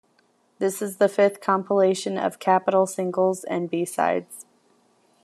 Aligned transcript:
This 0.57 0.81
is 0.81 0.97
the 0.97 1.07
fifth 1.07 1.41
compilation 1.41 2.17
of 2.17 2.39
Capitol 2.39 2.87
singles 2.87 3.43
and 3.43 3.69
B-sides. 3.69 4.47